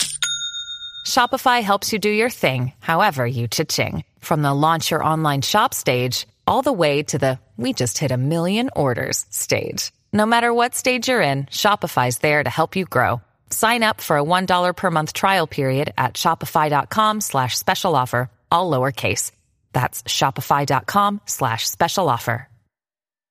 Shopify 1.07 1.62
helps 1.62 1.93
you 1.93 1.99
do 1.99 2.09
your 2.09 2.31
thing, 2.31 2.73
however 2.81 3.27
you 3.27 3.49
cha-ching. 3.49 4.05
From 4.21 4.41
the 4.43 4.55
launch 4.55 4.91
your 4.91 5.05
online 5.05 5.43
shop 5.43 5.75
stage 5.75 6.27
all 6.47 6.62
the 6.62 6.73
way 6.73 7.03
to 7.03 7.19
the 7.19 7.39
we 7.57 7.75
just 7.75 7.99
hit 7.99 8.11
a 8.11 8.17
million 8.17 8.71
orders 8.75 9.27
stage. 9.31 9.93
No 10.12 10.27
matter 10.27 10.53
what 10.53 10.75
stage 10.75 11.09
you're 11.09 11.21
in, 11.21 11.45
Shopify's 11.45 12.19
there 12.19 12.43
to 12.43 12.50
help 12.50 12.75
you 12.75 12.87
grow. 12.87 13.21
Sign 13.50 13.83
up 13.83 14.00
for 14.00 14.16
a 14.16 14.25
$1 14.25 14.76
per 14.76 14.90
month 14.90 15.12
trial 15.12 15.47
period 15.47 15.92
at 15.99 16.14
shopify.com 16.14 17.21
slash 17.21 17.59
special 17.59 17.95
offer, 17.97 18.30
all 18.50 18.71
lowercase. 18.71 19.33
That's 19.73 20.02
shopify.com 20.04 21.21
slash 21.26 21.69
special 21.69 22.09
offer. 22.09 22.47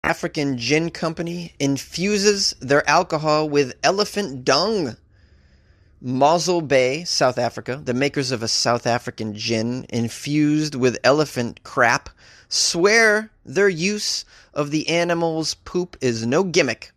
African 0.04 0.58
gin 0.58 0.92
company 0.92 1.54
infuses 1.60 2.56
their 2.62 2.88
alcohol 2.90 3.50
with 3.50 3.74
elephant 3.84 4.46
dung. 4.46 4.96
Mossel 6.02 6.62
Bay, 6.62 7.04
South 7.04 7.38
Africa, 7.38 7.82
the 7.84 7.94
makers 7.94 8.32
of 8.32 8.42
a 8.42 8.48
South 8.48 8.88
African 8.88 9.36
gin 9.36 9.86
infused 9.90 10.74
with 10.74 10.98
elephant 11.04 11.64
crap, 11.64 12.10
swear 12.48 13.30
their 13.46 13.68
use 13.68 14.24
of 14.54 14.72
the 14.72 14.88
animal's 14.88 15.54
poop 15.54 15.98
is 16.00 16.26
no 16.26 16.44
gimmick. 16.44 16.92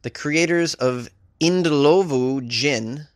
The 0.00 0.10
creators 0.10 0.72
of 0.74 1.10
Indlovu 1.42 2.46
Gin, 2.46 3.08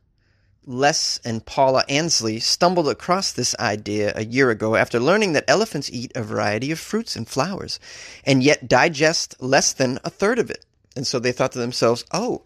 Les 0.64 1.20
and 1.24 1.46
Paula 1.46 1.84
Ansley 1.88 2.40
stumbled 2.40 2.88
across 2.88 3.30
this 3.30 3.54
idea 3.60 4.12
a 4.16 4.24
year 4.24 4.50
ago 4.50 4.74
after 4.74 4.98
learning 4.98 5.32
that 5.34 5.44
elephants 5.46 5.88
eat 5.92 6.10
a 6.16 6.24
variety 6.24 6.72
of 6.72 6.80
fruits 6.80 7.14
and 7.14 7.28
flowers 7.28 7.78
and 8.24 8.42
yet 8.42 8.66
digest 8.66 9.40
less 9.40 9.72
than 9.72 10.00
a 10.02 10.10
third 10.10 10.40
of 10.40 10.50
it. 10.50 10.66
And 10.96 11.06
so 11.06 11.20
they 11.20 11.30
thought 11.30 11.52
to 11.52 11.60
themselves, 11.60 12.04
oh, 12.10 12.42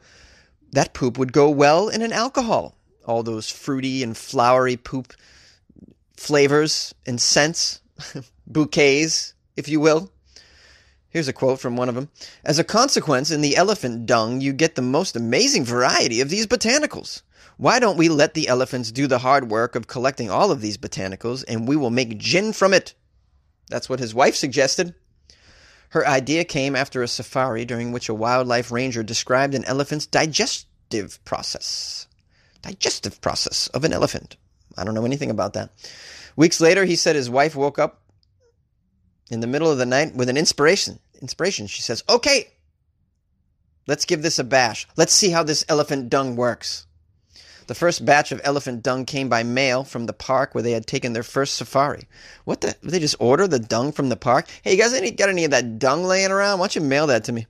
that 0.71 0.93
poop 0.93 1.17
would 1.17 1.33
go 1.33 1.49
well 1.49 1.89
in 1.89 2.03
an 2.03 2.13
alcohol. 2.13 2.77
All 3.07 3.23
those 3.23 3.51
fruity 3.51 4.03
and 4.03 4.15
flowery 4.15 4.77
poop 4.77 5.15
flavors 6.15 6.95
and 7.07 7.19
scents, 7.19 7.81
bouquets, 8.47 9.33
if 9.57 9.67
you 9.67 9.81
will. 9.81 10.13
Here's 11.11 11.29
a 11.29 11.33
quote 11.33 11.59
from 11.59 11.77
one 11.77 11.89
of 11.89 11.97
them. 11.97 12.09
As 12.45 12.61
a 12.61 12.65
consequence, 12.65 13.33
in 13.33 13.41
the 13.41 13.57
elephant 13.57 14.07
dung, 14.07 14.41
you 14.41 14.53
get 14.53 14.77
the 14.77 14.83
most 14.83 15.17
amazing 15.17 15.65
variety 15.65 16.21
of 16.21 16.31
these 16.31 16.47
botanicals. 16.47 17.23
Why 17.57 17.81
don't 17.81 17.99
we 17.99 18.09
let 18.09 18.35
the 18.35 18.49
elephants 18.49 18.93
do 18.93 19.07
the 19.07 19.19
hard 19.19 19.51
work 19.51 19.75
of 19.75 19.89
collecting 19.89 20.31
all 20.31 20.51
of 20.51 20.61
these 20.61 20.79
botanicals 20.79 21.45
and 21.47 21.67
we 21.67 21.77
will 21.77 21.91
make 21.91 22.17
gin 22.17 22.53
from 22.53 22.73
it? 22.73 22.95
That's 23.69 23.89
what 23.89 23.99
his 23.99 24.15
wife 24.15 24.37
suggested. 24.37 24.95
Her 25.91 26.07
idea 26.07 26.45
came 26.45 26.77
after 26.77 27.03
a 27.03 27.09
safari 27.09 27.65
during 27.65 27.91
which 27.91 28.09
a 28.09 28.15
wildlife 28.15 28.71
ranger 28.71 29.03
described 29.03 29.55
an 29.55 29.65
elephant's 29.65 30.07
digestive 30.07 31.23
process. 31.25 32.07
Digestive 32.63 33.21
process 33.21 33.67
of 33.69 33.83
an 33.83 33.93
elephant. 33.93 34.37
I 34.79 34.85
don't 34.85 34.95
know 34.95 35.05
anything 35.05 35.31
about 35.31 35.55
that. 35.55 35.71
Weeks 36.37 36.61
later, 36.61 36.85
he 36.85 36.95
said 36.95 37.17
his 37.17 37.29
wife 37.29 37.57
woke 37.57 37.79
up 37.79 38.00
in 39.31 39.41
the 39.41 39.47
middle 39.47 39.71
of 39.71 39.79
the 39.79 39.87
night 39.87 40.15
with 40.15 40.29
an 40.29 40.37
inspiration. 40.37 40.99
Inspiration. 41.23 41.67
She 41.67 41.83
says, 41.83 42.03
"Okay, 42.09 42.49
let's 43.87 44.05
give 44.05 44.23
this 44.23 44.39
a 44.39 44.45
bash. 44.45 44.87
Let's 44.97 45.13
see 45.13 45.31
how 45.31 45.43
this 45.43 45.65
elephant 45.69 46.11
dung 46.11 46.37
works." 46.37 46.87
The 47.67 47.75
first 47.77 48.05
batch 48.05 48.33
of 48.33 48.41
elephant 48.43 48.83
dung 48.83 49.05
came 49.05 49.29
by 49.29 49.45
mail 49.45 49.85
from 49.85 50.07
the 50.07 50.13
park 50.13 50.55
where 50.55 50.63
they 50.63 50.73
had 50.73 50.89
taken 50.89 51.13
their 51.13 51.23
first 51.23 51.55
safari. 51.55 52.09
What 52.45 52.63
the? 52.63 52.75
They 52.83 52.99
just 52.99 53.15
order 53.21 53.47
the 53.47 53.61
dung 53.61 53.93
from 53.93 54.09
the 54.09 54.17
park? 54.17 54.49
Hey, 54.63 54.73
you 54.73 54.83
guys 54.83 54.93
any, 54.93 55.13
got 55.13 55.29
any 55.29 55.45
of 55.45 55.53
that 55.53 55.79
dung 55.79 56.03
laying 56.03 56.33
around? 56.33 56.59
Why 56.59 56.65
don't 56.65 56.75
you 56.75 56.81
mail 56.81 57.07
that 57.07 57.23
to 57.25 57.33
me? 57.33 57.47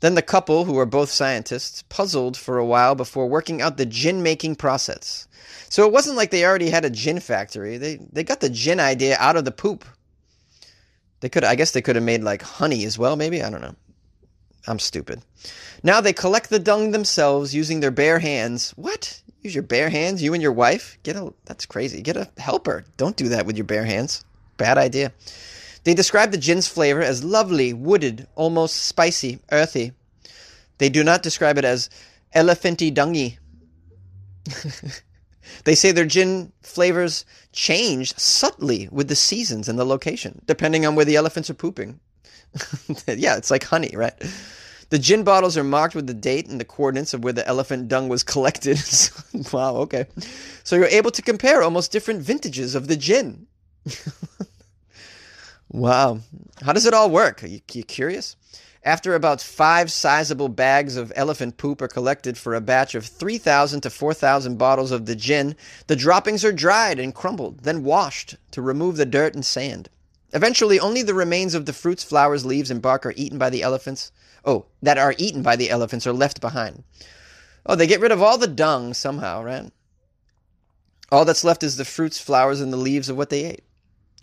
Then 0.00 0.14
the 0.14 0.22
couple, 0.22 0.64
who 0.64 0.72
were 0.72 0.84
both 0.84 1.10
scientists, 1.10 1.84
puzzled 1.88 2.36
for 2.36 2.58
a 2.58 2.66
while 2.66 2.94
before 2.94 3.28
working 3.28 3.62
out 3.62 3.76
the 3.76 3.86
gin 3.86 4.22
making 4.22 4.56
process. 4.56 5.28
So 5.68 5.86
it 5.86 5.92
wasn't 5.92 6.16
like 6.16 6.30
they 6.30 6.44
already 6.44 6.70
had 6.70 6.84
a 6.84 6.90
gin 6.90 7.20
factory. 7.20 7.78
They 7.78 8.00
they 8.12 8.24
got 8.24 8.40
the 8.40 8.50
gin 8.50 8.80
idea 8.80 9.16
out 9.20 9.36
of 9.36 9.44
the 9.44 9.52
poop. 9.52 9.84
They 11.20 11.28
could 11.28 11.44
I 11.44 11.54
guess 11.54 11.70
they 11.70 11.82
could 11.82 11.96
have 11.96 12.04
made 12.04 12.22
like 12.22 12.42
honey 12.42 12.84
as 12.84 12.98
well, 12.98 13.16
maybe? 13.16 13.42
I 13.42 13.50
don't 13.50 13.62
know. 13.62 13.74
I'm 14.66 14.78
stupid. 14.78 15.22
Now 15.82 16.00
they 16.00 16.12
collect 16.12 16.50
the 16.50 16.58
dung 16.58 16.90
themselves 16.90 17.54
using 17.54 17.80
their 17.80 17.90
bare 17.90 18.18
hands. 18.18 18.72
What? 18.76 19.22
Use 19.42 19.54
your 19.54 19.62
bare 19.62 19.90
hands, 19.90 20.22
you 20.22 20.34
and 20.34 20.42
your 20.42 20.52
wife? 20.52 20.98
Get 21.02 21.16
a 21.16 21.32
that's 21.44 21.66
crazy. 21.66 22.02
Get 22.02 22.16
a 22.16 22.28
helper. 22.38 22.84
Don't 22.96 23.16
do 23.16 23.28
that 23.28 23.46
with 23.46 23.56
your 23.56 23.64
bare 23.64 23.84
hands. 23.84 24.24
Bad 24.56 24.78
idea. 24.78 25.12
They 25.84 25.94
describe 25.94 26.32
the 26.32 26.38
gin's 26.38 26.66
flavor 26.66 27.00
as 27.00 27.22
lovely, 27.22 27.72
wooded, 27.72 28.26
almost 28.34 28.86
spicy, 28.86 29.38
earthy. 29.52 29.92
They 30.78 30.88
do 30.88 31.04
not 31.04 31.22
describe 31.22 31.58
it 31.58 31.64
as 31.64 31.88
elephanty 32.34 32.90
dungy. 32.92 33.38
they 35.64 35.74
say 35.74 35.92
their 35.92 36.04
gin 36.04 36.52
flavors 36.62 37.24
change 37.52 38.16
subtly 38.16 38.88
with 38.90 39.08
the 39.08 39.16
seasons 39.16 39.68
and 39.68 39.78
the 39.78 39.84
location, 39.84 40.42
depending 40.46 40.86
on 40.86 40.94
where 40.94 41.04
the 41.04 41.16
elephants 41.16 41.50
are 41.50 41.54
pooping. 41.54 42.00
yeah, 43.06 43.36
it's 43.36 43.50
like 43.50 43.64
honey, 43.64 43.92
right? 43.94 44.14
The 44.90 44.98
gin 44.98 45.24
bottles 45.24 45.56
are 45.56 45.64
marked 45.64 45.96
with 45.96 46.06
the 46.06 46.14
date 46.14 46.48
and 46.48 46.60
the 46.60 46.64
coordinates 46.64 47.12
of 47.12 47.24
where 47.24 47.32
the 47.32 47.46
elephant 47.46 47.88
dung 47.88 48.08
was 48.08 48.22
collected. 48.22 48.80
wow, 49.52 49.76
okay. 49.76 50.06
So 50.62 50.76
you're 50.76 50.86
able 50.86 51.10
to 51.10 51.22
compare 51.22 51.62
almost 51.62 51.90
different 51.90 52.22
vintages 52.22 52.74
of 52.74 52.86
the 52.86 52.96
gin. 52.96 53.46
wow. 55.68 56.20
How 56.62 56.72
does 56.72 56.86
it 56.86 56.94
all 56.94 57.10
work? 57.10 57.42
Are 57.42 57.48
you, 57.48 57.58
are 57.58 57.78
you 57.78 57.84
curious? 57.84 58.36
After 58.86 59.16
about 59.16 59.42
five 59.42 59.90
sizable 59.90 60.48
bags 60.48 60.94
of 60.94 61.12
elephant 61.16 61.56
poop 61.56 61.82
are 61.82 61.88
collected 61.88 62.38
for 62.38 62.54
a 62.54 62.60
batch 62.60 62.94
of 62.94 63.04
3,000 63.04 63.80
to 63.80 63.90
4,000 63.90 64.56
bottles 64.58 64.92
of 64.92 65.06
the 65.06 65.16
gin, 65.16 65.56
the 65.88 65.96
droppings 65.96 66.44
are 66.44 66.52
dried 66.52 67.00
and 67.00 67.12
crumbled, 67.12 67.64
then 67.64 67.82
washed 67.82 68.36
to 68.52 68.62
remove 68.62 68.96
the 68.96 69.04
dirt 69.04 69.34
and 69.34 69.44
sand. 69.44 69.88
Eventually, 70.32 70.78
only 70.78 71.02
the 71.02 71.14
remains 71.14 71.52
of 71.52 71.66
the 71.66 71.72
fruits, 71.72 72.04
flowers, 72.04 72.46
leaves, 72.46 72.70
and 72.70 72.80
bark 72.80 73.04
are 73.04 73.14
eaten 73.16 73.38
by 73.38 73.50
the 73.50 73.64
elephants, 73.64 74.12
Oh, 74.44 74.66
that 74.80 74.98
are 74.98 75.16
eaten 75.18 75.42
by 75.42 75.56
the 75.56 75.68
elephants 75.68 76.06
are 76.06 76.12
left 76.12 76.40
behind. 76.40 76.84
Oh, 77.66 77.74
they 77.74 77.88
get 77.88 78.00
rid 78.00 78.12
of 78.12 78.22
all 78.22 78.38
the 78.38 78.46
dung 78.46 78.94
somehow, 78.94 79.42
right? 79.42 79.72
All 81.10 81.24
that's 81.24 81.42
left 81.42 81.64
is 81.64 81.76
the 81.76 81.84
fruits, 81.84 82.20
flowers, 82.20 82.60
and 82.60 82.72
the 82.72 82.76
leaves 82.76 83.08
of 83.08 83.16
what 83.16 83.30
they 83.30 83.46
ate. 83.46 83.64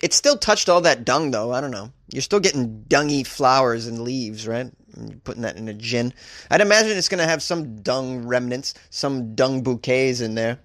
It 0.03 0.11
still 0.11 0.35
touched 0.35 0.67
all 0.67 0.81
that 0.81 1.05
dung, 1.05 1.31
though. 1.31 1.53
I 1.53 1.61
don't 1.61 1.71
know. 1.71 1.93
You're 2.11 2.21
still 2.21 2.41
getting 2.41 2.83
dungy 2.89 3.25
flowers 3.25 3.87
and 3.87 4.01
leaves, 4.01 4.45
right? 4.45 4.69
You're 4.97 5.17
putting 5.19 5.43
that 5.43 5.55
in 5.55 5.69
a 5.69 5.73
gin. 5.73 6.13
I'd 6.51 6.59
imagine 6.59 6.97
it's 6.97 7.07
going 7.07 7.23
to 7.23 7.29
have 7.29 7.41
some 7.41 7.81
dung 7.81 8.27
remnants, 8.27 8.73
some 8.89 9.33
dung 9.33 9.63
bouquets 9.63 10.19
in 10.19 10.35
there. 10.35 10.59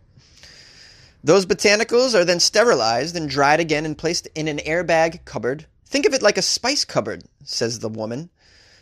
Those 1.22 1.46
botanicals 1.46 2.16
are 2.16 2.24
then 2.24 2.40
sterilized 2.40 3.14
and 3.14 3.30
dried 3.30 3.60
again 3.60 3.86
and 3.86 3.96
placed 3.96 4.26
in 4.34 4.48
an 4.48 4.58
airbag 4.58 5.24
cupboard. 5.24 5.66
Think 5.86 6.04
of 6.04 6.14
it 6.14 6.22
like 6.22 6.36
a 6.36 6.42
spice 6.42 6.84
cupboard, 6.84 7.22
says 7.44 7.78
the 7.78 7.88
woman. 7.88 8.30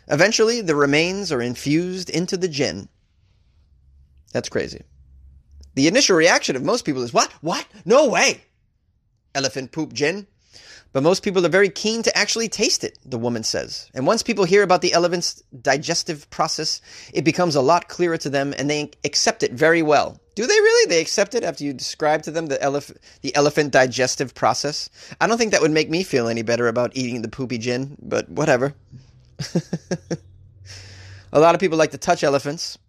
Eventually, 0.07 0.61
the 0.61 0.75
remains 0.75 1.31
are 1.31 1.41
infused 1.41 2.09
into 2.09 2.35
the 2.35 2.47
gin. 2.47 2.89
That's 4.33 4.49
crazy. 4.49 4.81
The 5.75 5.87
initial 5.87 6.17
reaction 6.17 6.55
of 6.55 6.63
most 6.63 6.83
people 6.83 7.03
is, 7.03 7.13
What? 7.13 7.31
What? 7.41 7.67
No 7.85 8.09
way! 8.09 8.45
Elephant 9.35 9.71
poop 9.71 9.93
gin. 9.93 10.25
But 10.97 11.03
most 11.03 11.21
people 11.21 11.45
are 11.45 11.49
very 11.49 11.69
keen 11.69 12.01
to 12.01 12.17
actually 12.17 12.49
taste 12.49 12.83
it, 12.83 12.97
the 13.05 13.19
woman 13.19 13.43
says. 13.43 13.91
And 13.93 14.07
once 14.07 14.23
people 14.23 14.45
hear 14.45 14.63
about 14.63 14.81
the 14.81 14.93
elephant's 14.93 15.43
digestive 15.61 16.27
process, 16.31 16.81
it 17.13 17.23
becomes 17.23 17.53
a 17.53 17.61
lot 17.61 17.87
clearer 17.87 18.17
to 18.17 18.31
them 18.31 18.51
and 18.57 18.67
they 18.67 18.89
accept 19.03 19.43
it 19.43 19.51
very 19.51 19.83
well. 19.83 20.19
Do 20.33 20.47
they 20.47 20.55
really? 20.55 20.89
They 20.89 20.99
accept 20.99 21.35
it 21.35 21.43
after 21.43 21.63
you 21.63 21.71
describe 21.71 22.23
to 22.23 22.31
them 22.31 22.47
the, 22.47 22.57
elef- 22.57 22.97
the 23.21 23.35
elephant 23.35 23.73
digestive 23.73 24.33
process? 24.33 24.89
I 25.21 25.27
don't 25.27 25.37
think 25.37 25.51
that 25.51 25.61
would 25.61 25.69
make 25.69 25.87
me 25.87 26.01
feel 26.01 26.27
any 26.27 26.41
better 26.41 26.67
about 26.67 26.97
eating 26.97 27.21
the 27.21 27.29
poopy 27.29 27.59
gin, 27.59 27.95
but 28.01 28.27
whatever. 28.27 28.73
a 31.31 31.39
lot 31.39 31.53
of 31.53 31.61
people 31.61 31.77
like 31.77 31.91
to 31.91 31.99
touch 31.99 32.23
elephants. 32.23 32.79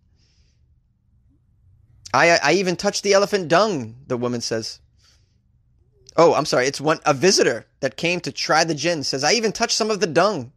I 2.15 2.39
I 2.43 2.53
even 2.55 2.75
touched 2.75 3.03
the 3.03 3.13
elephant 3.13 3.49
dung, 3.49 3.97
the 4.07 4.17
woman 4.17 4.41
says. 4.41 4.81
Oh, 6.19 6.35
I'm 6.35 6.45
sorry. 6.47 6.67
It's 6.67 6.81
one 6.81 6.99
a 7.07 7.15
visitor 7.15 7.65
that 7.81 7.97
came 7.97 8.21
to 8.21 8.33
try 8.33 8.65
the 8.65 8.75
gin 8.75 9.05
says 9.05 9.25
I 9.25 9.33
even 9.35 9.53
touched 9.53 9.77
some 9.77 9.91
of 9.91 10.01
the 10.01 10.07
dung. 10.09 10.53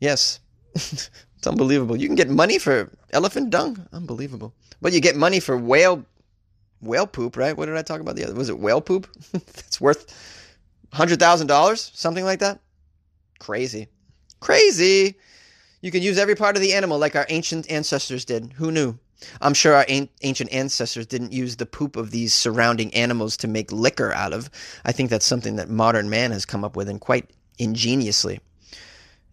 Yes. 0.00 0.40
it's 0.74 1.10
unbelievable. 1.46 1.96
You 1.96 2.08
can 2.08 2.16
get 2.16 2.30
money 2.30 2.58
for 2.58 2.90
elephant 3.12 3.50
dung. 3.50 3.86
Unbelievable. 3.92 4.54
But 4.80 4.94
you 4.94 5.00
get 5.00 5.14
money 5.16 5.40
for 5.40 5.56
whale 5.58 6.06
whale 6.80 7.06
poop, 7.06 7.36
right? 7.36 7.56
What 7.56 7.66
did 7.66 7.76
I 7.76 7.82
talk 7.82 8.00
about 8.00 8.16
the 8.16 8.24
other? 8.24 8.34
Was 8.34 8.48
it 8.48 8.58
whale 8.58 8.80
poop? 8.80 9.08
That's 9.32 9.80
worth 9.80 10.06
$100,000, 10.94 11.96
something 11.96 12.24
like 12.24 12.38
that. 12.40 12.60
Crazy. 13.38 13.88
Crazy. 14.40 15.16
You 15.82 15.90
can 15.90 16.02
use 16.02 16.18
every 16.18 16.34
part 16.34 16.56
of 16.56 16.62
the 16.62 16.72
animal 16.72 16.98
like 16.98 17.16
our 17.16 17.26
ancient 17.28 17.70
ancestors 17.70 18.24
did. 18.24 18.54
Who 18.54 18.72
knew? 18.72 18.98
I'm 19.40 19.54
sure 19.54 19.74
our 19.74 19.86
ancient 19.88 20.52
ancestors 20.52 21.06
didn't 21.06 21.32
use 21.32 21.56
the 21.56 21.66
poop 21.66 21.96
of 21.96 22.10
these 22.10 22.34
surrounding 22.34 22.92
animals 22.94 23.36
to 23.38 23.48
make 23.48 23.72
liquor 23.72 24.12
out 24.12 24.32
of. 24.32 24.50
I 24.84 24.92
think 24.92 25.10
that's 25.10 25.26
something 25.26 25.56
that 25.56 25.70
modern 25.70 26.10
man 26.10 26.32
has 26.32 26.44
come 26.44 26.64
up 26.64 26.76
with 26.76 26.88
and 26.88 27.00
quite 27.00 27.30
ingeniously. 27.58 28.40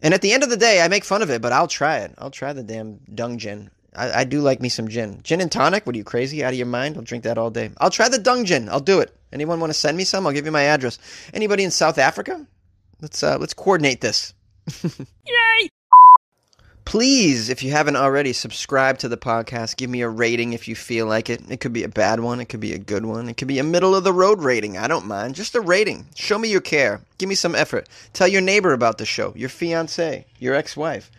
And 0.02 0.14
at 0.14 0.22
the 0.22 0.34
end 0.34 0.44
of 0.44 0.50
the 0.50 0.58
day, 0.58 0.82
I 0.82 0.88
make 0.88 1.06
fun 1.06 1.22
of 1.22 1.30
it, 1.30 1.42
but 1.42 1.54
I'll 1.54 1.68
try 1.68 2.00
it. 2.00 2.14
I'll 2.18 2.32
try 2.32 2.54
the 2.54 2.64
damn 2.64 3.00
dung 3.14 3.38
gin. 3.38 3.72
I, 3.96 4.22
I, 4.22 4.24
do 4.24 4.42
like 4.42 4.60
me 4.60 4.70
some 4.70 4.88
gin. 4.88 5.22
Gin 5.24 5.40
and 5.40 5.52
tonic? 5.52 5.86
What 5.86 5.96
are 5.96 5.98
you 5.98 6.04
crazy? 6.04 6.44
Out 6.44 6.52
of 6.52 6.58
your 6.58 6.66
mind? 6.66 6.98
I'll 6.98 7.04
drink 7.04 7.24
that 7.26 7.38
all 7.38 7.52
day. 7.52 7.70
I'll 7.78 7.92
try 7.92 8.10
the 8.10 8.18
dung 8.18 8.44
gin. 8.44 8.68
I'll 8.68 8.80
do 8.80 9.00
it. 9.00 9.16
Anyone 9.32 9.60
want 9.60 9.70
to 9.70 9.78
send 9.78 9.96
me 9.98 10.04
some? 10.04 10.26
I'll 10.26 10.34
give 10.34 10.46
you 10.46 10.52
my 10.52 10.64
address. 10.64 10.98
Anybody 11.34 11.64
in 11.64 11.72
South 11.72 11.98
Africa? 11.98 12.46
Let's 13.02 13.22
uh, 13.22 13.38
let's 13.40 13.54
coordinate 13.54 14.02
this. 14.02 14.34
Yay! 14.84 15.70
Please, 16.86 17.50
if 17.50 17.64
you 17.64 17.72
haven't 17.72 17.96
already, 17.96 18.34
subscribe 18.34 18.98
to 19.00 19.08
the 19.08 19.18
podcast. 19.18 19.78
Give 19.78 19.90
me 19.90 20.02
a 20.02 20.10
rating 20.10 20.54
if 20.54 20.68
you 20.68 20.76
feel 20.76 21.06
like 21.08 21.30
it. 21.30 21.42
It 21.50 21.60
could 21.60 21.74
be 21.74 21.84
a 21.84 21.90
bad 21.90 22.20
one. 22.20 22.40
It 22.40 22.50
could 22.50 22.60
be 22.60 22.74
a 22.74 22.78
good 22.78 23.06
one. 23.06 23.30
It 23.30 23.38
could 23.38 23.48
be 23.48 23.60
a 23.60 23.64
middle 23.64 23.96
of 23.96 24.04
the 24.04 24.14
road 24.14 24.42
rating. 24.42 24.78
I 24.78 24.88
don't 24.88 25.08
mind. 25.08 25.36
Just 25.36 25.56
a 25.56 25.62
rating. 25.62 26.08
Show 26.16 26.38
me 26.38 26.50
your 26.50 26.62
care. 26.62 27.02
Give 27.18 27.30
me 27.30 27.36
some 27.36 27.56
effort. 27.56 27.88
Tell 28.12 28.28
your 28.28 28.42
neighbor 28.42 28.74
about 28.74 28.98
the 28.98 29.06
show, 29.06 29.34
your 29.36 29.50
fiance, 29.50 30.26
your 30.40 30.54
ex 30.54 30.76
wife, 30.76 31.10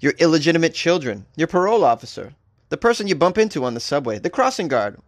your 0.00 0.12
illegitimate 0.18 0.74
children, 0.74 1.24
your 1.34 1.48
parole 1.48 1.82
officer, 1.82 2.34
the 2.68 2.76
person 2.76 3.08
you 3.08 3.14
bump 3.14 3.38
into 3.38 3.64
on 3.64 3.74
the 3.74 3.80
subway, 3.80 4.18
the 4.18 4.30
crossing 4.30 4.68
guard, 4.68 4.98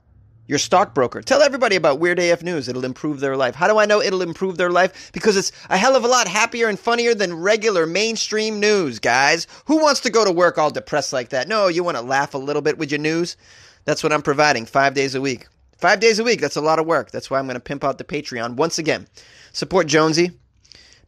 your 0.53 0.59
stockbroker. 0.59 1.23
Tell 1.23 1.41
everybody 1.41 1.77
about 1.77 1.99
Weird 1.99 2.19
AF 2.19 2.43
News. 2.43 2.69
It'll 2.69 2.85
improve 2.85 3.21
their 3.21 3.39
life. 3.39 3.55
How 3.55 3.69
do 3.69 3.79
I 3.79 3.87
know 3.87 4.03
it'll 4.03 4.21
improve 4.21 4.59
their 4.59 4.71
life? 4.71 5.11
Because 5.13 5.35
it's 5.35 5.51
a 5.71 5.79
hell 5.79 5.97
of 5.97 6.05
a 6.05 6.09
lot 6.09 6.29
happier 6.29 6.69
and 6.69 6.79
funnier 6.79 7.15
than 7.15 7.41
regular 7.41 7.87
mainstream 7.87 8.61
news, 8.61 8.99
guys. 8.99 9.47
Who 9.65 9.79
wants 9.79 10.01
to 10.01 10.11
go 10.11 10.27
to 10.27 10.31
work 10.31 10.59
all 10.59 10.71
depressed 10.71 11.11
like 11.11 11.31
that? 11.31 11.49
No, 11.49 11.69
you 11.69 11.83
want 11.83 11.97
to 11.97 12.03
laugh 12.03 12.35
a 12.35 12.39
little 12.39 12.61
bit 12.61 12.77
with 12.77 12.91
your 12.91 13.01
news? 13.01 13.39
That's 13.87 14.03
what 14.03 14.13
I'm 14.13 14.21
providing 14.21 14.67
five 14.67 14.93
days 14.93 15.15
a 15.15 15.23
week. 15.23 15.47
Five 15.79 16.01
days 16.01 16.19
a 16.19 16.25
week, 16.25 16.43
that's 16.43 16.57
a 16.57 16.61
lot 16.61 16.79
of 16.79 16.85
work. 16.85 17.11
That's 17.11 17.31
why 17.31 17.39
I'm 17.39 17.47
going 17.47 17.55
to 17.55 17.61
pimp 17.61 17.83
out 17.83 17.97
the 17.97 18.05
Patreon 18.05 18.57
once 18.57 18.79
again. 18.79 19.09
Support 19.55 19.87
Jonesy. 19.87 20.33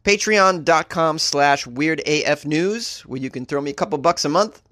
Patreon.com 0.03 1.19
slash 1.19 1.65
weirdafnews, 1.65 3.01
where 3.01 3.21
you 3.21 3.29
can 3.29 3.45
throw 3.45 3.61
me 3.61 3.69
a 3.69 3.75
couple 3.75 3.99
bucks 3.99 4.25
a 4.25 4.29
month. 4.29 4.63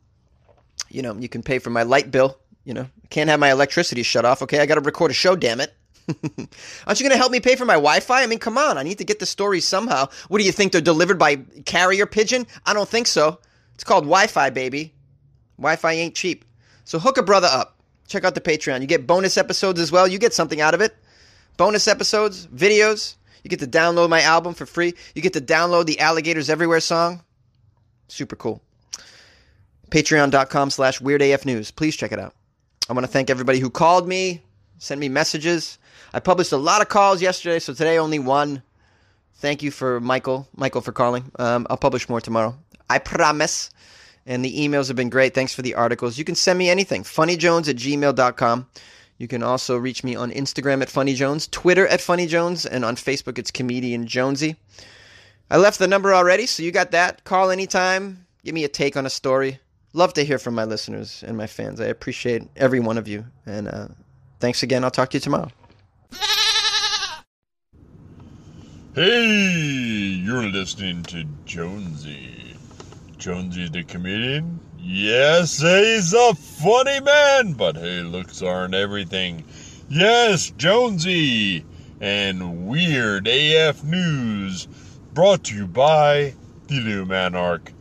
You 0.89 1.03
know, 1.03 1.15
you 1.15 1.29
can 1.29 1.43
pay 1.43 1.59
for 1.59 1.69
my 1.69 1.83
light 1.83 2.09
bill 2.09 2.39
you 2.65 2.73
know, 2.73 2.87
can't 3.09 3.29
have 3.29 3.39
my 3.39 3.51
electricity 3.51 4.03
shut 4.03 4.25
off. 4.25 4.41
Okay, 4.41 4.59
I 4.59 4.65
got 4.65 4.75
to 4.75 4.81
record 4.81 5.11
a 5.11 5.13
show. 5.13 5.35
Damn 5.35 5.61
it! 5.61 5.73
Aren't 6.87 6.99
you 6.99 7.07
going 7.07 7.11
to 7.11 7.17
help 7.17 7.31
me 7.31 7.39
pay 7.39 7.55
for 7.55 7.65
my 7.65 7.75
Wi 7.75 7.99
Fi? 7.99 8.23
I 8.23 8.27
mean, 8.27 8.39
come 8.39 8.57
on. 8.57 8.77
I 8.77 8.83
need 8.83 8.97
to 8.97 9.05
get 9.05 9.19
the 9.19 9.25
stories 9.25 9.67
somehow. 9.67 10.07
What 10.27 10.39
do 10.39 10.43
you 10.43 10.51
think? 10.51 10.71
They're 10.71 10.81
delivered 10.81 11.19
by 11.19 11.37
carrier 11.65 12.05
pigeon? 12.05 12.45
I 12.65 12.73
don't 12.73 12.89
think 12.89 13.07
so. 13.07 13.39
It's 13.75 13.83
called 13.83 14.03
Wi 14.05 14.27
Fi, 14.27 14.49
baby. 14.49 14.93
Wi 15.57 15.75
Fi 15.75 15.93
ain't 15.93 16.15
cheap. 16.15 16.45
So 16.85 16.99
hook 16.99 17.17
a 17.17 17.23
brother 17.23 17.47
up. 17.49 17.77
Check 18.07 18.25
out 18.25 18.35
the 18.35 18.41
Patreon. 18.41 18.81
You 18.81 18.87
get 18.87 19.07
bonus 19.07 19.37
episodes 19.37 19.79
as 19.79 19.91
well. 19.91 20.07
You 20.07 20.19
get 20.19 20.33
something 20.33 20.61
out 20.61 20.73
of 20.73 20.81
it. 20.81 20.95
Bonus 21.57 21.87
episodes, 21.87 22.47
videos. 22.47 23.15
You 23.43 23.49
get 23.49 23.59
to 23.59 23.67
download 23.67 24.09
my 24.09 24.21
album 24.21 24.53
for 24.53 24.65
free. 24.65 24.93
You 25.15 25.21
get 25.21 25.33
to 25.33 25.41
download 25.41 25.85
the 25.85 25.99
Alligators 25.99 26.49
Everywhere 26.49 26.79
song. 26.79 27.23
Super 28.07 28.35
cool. 28.35 28.61
Patreon.com 29.89 30.69
slash 30.69 30.99
WeirdAFNews. 30.99 31.75
Please 31.75 31.95
check 31.95 32.11
it 32.11 32.19
out. 32.19 32.33
I 32.89 32.93
want 32.93 33.05
to 33.05 33.11
thank 33.11 33.29
everybody 33.29 33.59
who 33.59 33.69
called 33.69 34.07
me, 34.07 34.43
sent 34.77 34.99
me 34.99 35.09
messages. 35.09 35.77
I 36.13 36.19
published 36.19 36.51
a 36.51 36.57
lot 36.57 36.81
of 36.81 36.89
calls 36.89 37.21
yesterday, 37.21 37.59
so 37.59 37.73
today 37.73 37.97
only 37.97 38.19
one. 38.19 38.61
Thank 39.35 39.63
you 39.63 39.71
for 39.71 39.99
Michael, 39.99 40.47
Michael 40.55 40.81
for 40.81 40.91
calling. 40.91 41.31
Um, 41.39 41.65
I'll 41.69 41.77
publish 41.77 42.09
more 42.09 42.21
tomorrow. 42.21 42.55
I 42.89 42.99
promise. 42.99 43.69
And 44.25 44.43
the 44.43 44.57
emails 44.57 44.87
have 44.87 44.95
been 44.95 45.09
great. 45.09 45.33
Thanks 45.33 45.53
for 45.53 45.61
the 45.61 45.75
articles. 45.75 46.17
You 46.17 46.23
can 46.23 46.35
send 46.35 46.57
me 46.57 46.69
anything. 46.69 47.03
funnyjones 47.03 47.67
at 47.67 47.75
gmail.com. 47.75 48.67
You 49.17 49.27
can 49.27 49.43
also 49.43 49.77
reach 49.77 50.03
me 50.03 50.15
on 50.15 50.31
Instagram 50.31 50.81
at 50.81 50.87
funnyjones, 50.87 51.49
Twitter 51.51 51.87
at 51.87 51.99
funnyjones, 51.99 52.65
and 52.69 52.83
on 52.83 52.95
Facebook 52.95 53.37
it's 53.37 53.51
comedian 53.51 54.07
Jonesy. 54.07 54.55
I 55.51 55.57
left 55.57 55.79
the 55.79 55.87
number 55.87 56.13
already, 56.13 56.45
so 56.45 56.63
you 56.63 56.71
got 56.71 56.91
that. 56.91 57.23
Call 57.23 57.51
anytime. 57.51 58.25
Give 58.43 58.55
me 58.55 58.63
a 58.63 58.69
take 58.69 58.97
on 58.97 59.05
a 59.05 59.09
story. 59.09 59.59
Love 59.95 60.11
to 60.13 60.25
hear 60.25 60.39
from 60.39 60.55
my 60.55 60.63
listeners 60.63 61.23
and 61.25 61.37
my 61.37 61.45
fans. 61.45 61.79
I 61.79 61.85
appreciate 61.85 62.43
every 62.55 62.79
one 62.79 62.97
of 62.97 63.07
you. 63.07 63.25
And 63.45 63.67
uh, 63.67 63.87
thanks 64.39 64.63
again. 64.63 64.83
I'll 64.83 64.89
talk 64.89 65.11
to 65.11 65.17
you 65.17 65.21
tomorrow. 65.21 65.49
Hey, 68.95 69.25
you're 69.25 70.49
listening 70.49 71.03
to 71.03 71.25
Jonesy. 71.45 72.55
Jonesy 73.17 73.69
the 73.69 73.83
comedian? 73.83 74.59
Yes, 74.79 75.59
he's 75.61 76.13
a 76.13 76.33
funny 76.33 76.99
man, 76.99 77.53
but 77.53 77.75
hey, 77.75 78.01
looks 78.01 78.41
aren't 78.41 78.73
everything. 78.73 79.45
Yes, 79.89 80.51
Jonesy 80.57 81.65
and 82.01 82.67
Weird 82.67 83.27
AF 83.27 83.83
News, 83.83 84.67
brought 85.13 85.43
to 85.45 85.55
you 85.55 85.67
by 85.67 86.33
the 86.67 86.79
Illumanarch 86.79 87.71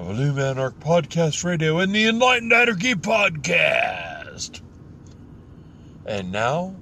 of 0.00 0.16
Illumanarch 0.16 0.76
Podcast 0.76 1.44
Radio 1.44 1.78
and 1.78 1.94
the 1.94 2.06
Enlightened 2.06 2.54
Anarchy 2.54 2.94
Podcast. 2.94 4.62
And 6.06 6.32
now 6.32 6.74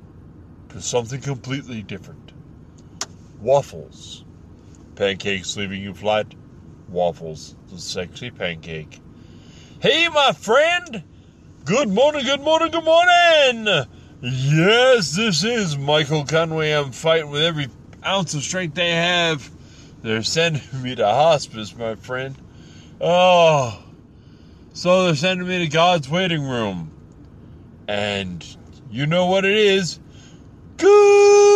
to 0.69 0.81
something 0.81 1.21
completely 1.21 1.83
different 1.83 2.33
waffles. 3.41 4.25
Pancakes 4.95 5.57
leaving 5.57 5.83
you 5.83 5.95
flat. 5.95 6.33
Waffles, 6.89 7.57
the 7.73 7.81
sexy 7.81 8.31
pancake. 8.31 9.01
Hey, 9.81 10.09
my 10.09 10.31
friend! 10.31 11.03
Good 11.65 11.89
morning, 11.89 12.25
good 12.25 12.41
morning, 12.41 12.71
good 12.71 12.85
morning! 12.85 13.87
Yes, 14.21 15.17
this 15.17 15.43
is 15.43 15.77
Michael 15.77 16.25
Conway. 16.25 16.71
I'm 16.71 16.93
fighting 16.93 17.31
with 17.31 17.43
every 17.43 17.67
ounce 18.07 18.35
of 18.35 18.45
strength 18.45 18.77
they 18.77 18.93
have. 18.93 19.51
They're 20.03 20.23
sending 20.23 20.63
me 20.81 20.95
to 20.95 21.05
hospice, 21.05 21.77
my 21.77 21.97
friend. 21.97 22.37
Oh, 23.01 23.81
so 24.73 25.05
they're 25.05 25.15
sending 25.15 25.47
me 25.47 25.59
to 25.61 25.69
God's 25.69 26.09
waiting 26.09 26.43
room. 26.43 26.91
And 27.87 28.45
you 28.91 29.07
know 29.07 29.27
what 29.27 29.45
it 29.45 29.57
is? 29.57 30.01
Good 30.77 31.48